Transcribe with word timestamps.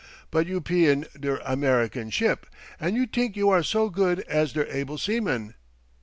But 0.31 0.47
you 0.47 0.61
pe 0.61 0.85
in 0.85 1.05
der 1.19 1.37
American 1.45 2.09
ship, 2.09 2.47
and 2.79 2.95
you 2.95 3.05
t'ink 3.05 3.35
you 3.37 3.51
are 3.51 3.61
so 3.61 3.87
good 3.91 4.21
as 4.21 4.51
der 4.51 4.65
able 4.67 4.97
seamen. 4.97 5.53